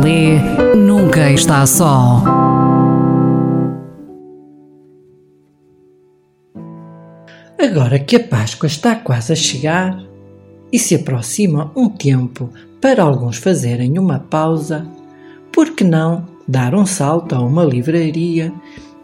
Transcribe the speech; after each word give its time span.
lê 0.00 0.74
nunca 0.74 1.30
está 1.30 1.66
só. 1.66 2.24
Agora 7.60 7.98
que 7.98 8.16
a 8.16 8.26
Páscoa 8.26 8.68
está 8.68 8.96
quase 8.96 9.34
a 9.34 9.36
chegar 9.36 10.02
e 10.72 10.78
se 10.78 10.94
aproxima 10.94 11.70
um 11.76 11.90
tempo 11.90 12.48
para 12.80 13.02
alguns 13.02 13.36
fazerem 13.36 13.98
uma 13.98 14.18
pausa, 14.18 14.86
por 15.52 15.72
que 15.72 15.84
não 15.84 16.26
dar 16.48 16.74
um 16.74 16.86
salto 16.86 17.34
a 17.34 17.40
uma 17.40 17.62
livraria 17.62 18.50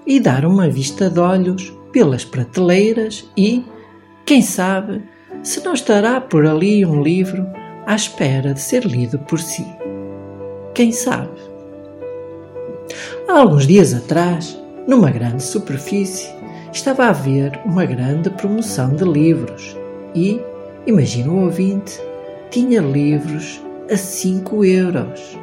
e 0.06 0.18
dar 0.18 0.46
uma 0.46 0.70
vista 0.70 1.10
de 1.10 1.20
olhos 1.20 1.70
pelas 1.92 2.24
prateleiras 2.24 3.28
e, 3.36 3.62
quem 4.24 4.40
sabe, 4.40 5.02
se 5.42 5.62
não 5.62 5.74
estará 5.74 6.18
por 6.18 6.46
ali 6.46 6.86
um 6.86 7.02
livro 7.02 7.46
à 7.88 7.94
espera 7.94 8.52
de 8.52 8.60
ser 8.60 8.84
lido 8.84 9.18
por 9.18 9.40
si. 9.40 9.66
Quem 10.74 10.92
sabe? 10.92 11.40
Há 13.26 13.40
alguns 13.40 13.66
dias 13.66 13.94
atrás, 13.94 14.60
numa 14.86 15.10
grande 15.10 15.42
superfície, 15.42 16.28
estava 16.70 17.04
a 17.04 17.08
haver 17.08 17.58
uma 17.64 17.86
grande 17.86 18.28
promoção 18.28 18.94
de 18.94 19.04
livros 19.04 19.74
e, 20.14 20.38
imagina 20.86 21.32
o 21.32 21.44
ouvinte, 21.44 21.98
tinha 22.50 22.82
livros 22.82 23.58
a 23.90 23.96
5 23.96 24.66
euros. 24.66 25.38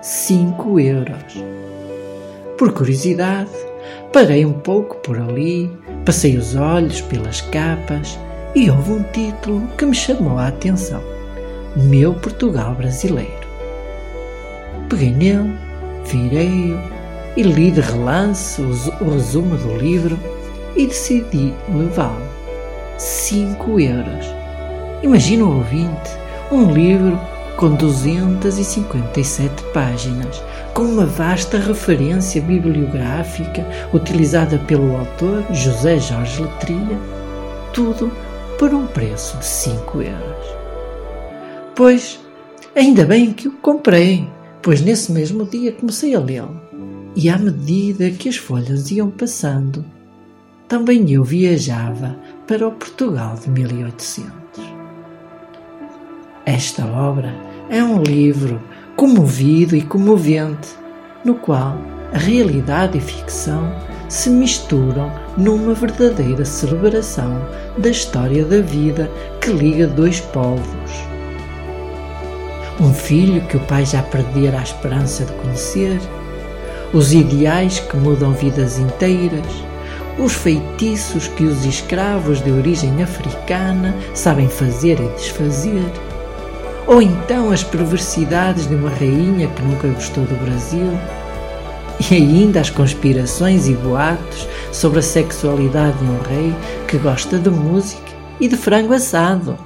5 0.00 0.80
euros. 0.80 1.44
Por 2.56 2.72
curiosidade, 2.72 3.50
parei 4.10 4.46
um 4.46 4.54
pouco 4.54 4.96
por 5.02 5.18
ali, 5.18 5.70
passei 6.06 6.34
os 6.38 6.56
olhos 6.56 7.02
pelas 7.02 7.42
capas 7.42 8.18
e 8.54 8.70
houve 8.70 8.90
um 8.90 9.02
título 9.12 9.68
que 9.76 9.84
me 9.84 9.94
chamou 9.94 10.38
a 10.38 10.48
atenção: 10.48 11.17
Meu 11.76 12.14
Portugal 12.14 12.74
Brasileiro. 12.74 13.46
Peguei 14.88 15.10
nele, 15.10 15.52
virei-o 16.06 16.80
e 17.36 17.42
li 17.42 17.70
de 17.70 17.80
relance 17.80 18.60
o 18.62 19.10
resumo 19.10 19.56
do 19.56 19.76
livro 19.76 20.18
e 20.74 20.86
decidi 20.86 21.52
levá-lo. 21.68 22.26
5 22.96 23.78
euros. 23.80 24.26
Imagina 25.02 25.44
o 25.44 25.58
ouvinte, 25.58 26.10
um 26.50 26.72
livro 26.72 27.20
com 27.56 27.74
257 27.74 29.62
páginas, 29.74 30.42
com 30.72 30.82
uma 30.82 31.06
vasta 31.06 31.58
referência 31.58 32.40
bibliográfica 32.40 33.66
utilizada 33.92 34.58
pelo 34.60 34.96
autor 34.96 35.44
José 35.52 35.98
Jorge 35.98 36.42
Letria, 36.42 36.98
tudo 37.72 38.10
por 38.58 38.72
um 38.72 38.86
preço 38.86 39.36
de 39.36 39.44
5 39.44 40.02
euros. 40.02 40.57
Pois, 41.78 42.18
ainda 42.74 43.04
bem 43.04 43.32
que 43.32 43.46
o 43.46 43.52
comprei, 43.52 44.28
pois 44.60 44.80
nesse 44.80 45.12
mesmo 45.12 45.44
dia 45.44 45.70
comecei 45.70 46.12
a 46.12 46.18
lê-lo, 46.18 46.60
e 47.14 47.30
à 47.30 47.38
medida 47.38 48.10
que 48.10 48.28
as 48.28 48.36
folhas 48.36 48.90
iam 48.90 49.12
passando, 49.12 49.84
também 50.66 51.08
eu 51.12 51.22
viajava 51.22 52.18
para 52.48 52.66
o 52.66 52.72
Portugal 52.72 53.36
de 53.40 53.48
1800. 53.48 54.32
Esta 56.44 56.84
obra 56.84 57.32
é 57.70 57.80
um 57.80 58.02
livro 58.02 58.60
comovido 58.96 59.76
e 59.76 59.82
comovente, 59.82 60.70
no 61.24 61.36
qual 61.36 61.78
a 62.12 62.18
realidade 62.18 62.98
e 62.98 63.00
ficção 63.00 63.72
se 64.08 64.28
misturam 64.28 65.12
numa 65.36 65.74
verdadeira 65.74 66.44
celebração 66.44 67.40
da 67.78 67.88
história 67.88 68.44
da 68.44 68.60
vida 68.62 69.08
que 69.40 69.52
liga 69.52 69.86
dois 69.86 70.18
povos. 70.18 71.17
Um 72.80 72.94
filho 72.94 73.40
que 73.42 73.56
o 73.56 73.60
pai 73.60 73.84
já 73.84 74.02
perdera 74.02 74.60
a 74.60 74.62
esperança 74.62 75.24
de 75.24 75.32
conhecer, 75.32 76.00
os 76.92 77.12
ideais 77.12 77.80
que 77.80 77.96
mudam 77.96 78.32
vidas 78.32 78.78
inteiras, 78.78 79.46
os 80.16 80.32
feitiços 80.32 81.26
que 81.26 81.44
os 81.44 81.64
escravos 81.64 82.40
de 82.40 82.52
origem 82.52 83.02
africana 83.02 83.94
sabem 84.14 84.48
fazer 84.48 85.00
e 85.00 85.08
desfazer, 85.16 85.84
ou 86.86 87.02
então 87.02 87.50
as 87.50 87.64
perversidades 87.64 88.68
de 88.68 88.74
uma 88.76 88.90
rainha 88.90 89.48
que 89.48 89.62
nunca 89.62 89.88
gostou 89.88 90.24
do 90.24 90.36
Brasil 90.44 90.96
e 92.10 92.14
ainda 92.14 92.60
as 92.60 92.70
conspirações 92.70 93.68
e 93.68 93.74
boatos 93.74 94.48
sobre 94.72 95.00
a 95.00 95.02
sexualidade 95.02 95.98
de 95.98 96.04
um 96.04 96.20
rei 96.20 96.54
que 96.86 96.96
gosta 96.96 97.38
de 97.38 97.50
música 97.50 98.12
e 98.40 98.46
de 98.46 98.56
frango 98.56 98.94
assado. 98.94 99.58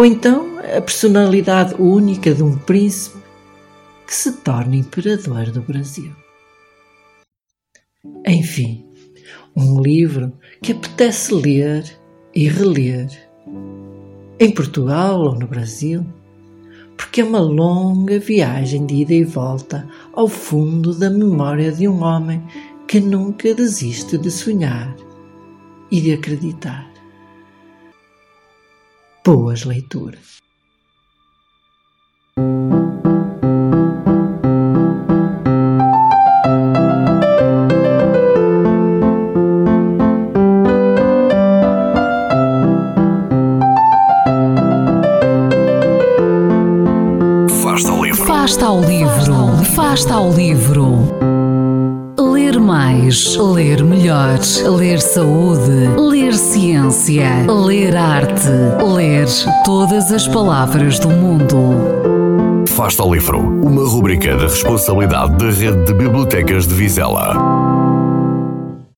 Ou 0.00 0.06
então 0.06 0.58
a 0.60 0.80
personalidade 0.80 1.74
única 1.74 2.34
de 2.34 2.42
um 2.42 2.56
príncipe 2.56 3.18
que 4.06 4.14
se 4.14 4.32
torna 4.38 4.76
imperador 4.76 5.50
do 5.50 5.60
Brasil. 5.60 6.10
Enfim, 8.26 8.82
um 9.54 9.78
livro 9.78 10.32
que 10.62 10.72
apetece 10.72 11.34
ler 11.34 11.84
e 12.34 12.48
reler, 12.48 13.10
em 14.38 14.50
Portugal 14.50 15.20
ou 15.20 15.38
no 15.38 15.46
Brasil 15.46 16.02
porque 16.96 17.20
é 17.20 17.24
uma 17.24 17.38
longa 17.38 18.18
viagem 18.18 18.86
de 18.86 19.02
ida 19.02 19.12
e 19.12 19.22
volta 19.22 19.86
ao 20.14 20.28
fundo 20.28 20.98
da 20.98 21.10
memória 21.10 21.70
de 21.70 21.86
um 21.86 22.02
homem 22.02 22.42
que 22.88 23.00
nunca 23.00 23.54
desiste 23.54 24.16
de 24.16 24.30
sonhar 24.30 24.96
e 25.90 26.00
de 26.00 26.14
acreditar. 26.14 26.90
Boas 29.24 29.64
leituras. 29.64 30.40
Fasta 48.26 48.66
ao 48.66 48.80
livro, 48.80 49.64
fasta 49.74 50.14
ao 50.14 50.32
livro. 50.32 51.20
Ler 51.20 51.29
mais, 52.70 53.36
ler 53.36 53.82
melhor, 53.82 54.38
ler 54.78 55.00
saúde, 55.00 55.88
ler 55.98 56.32
ciência, 56.32 57.44
ler 57.66 57.96
arte, 57.96 58.48
ler 58.94 59.26
todas 59.64 60.12
as 60.12 60.28
palavras 60.28 61.00
do 61.00 61.08
mundo. 61.08 61.74
Fasta 62.68 63.02
ao 63.02 63.12
livro, 63.12 63.40
uma 63.40 63.82
rubrica 63.82 64.36
de 64.36 64.44
responsabilidade 64.44 65.36
da 65.36 65.50
Rede 65.50 65.84
de 65.84 65.94
Bibliotecas 65.94 66.68
de 66.68 66.74
Vizela. 66.74 67.69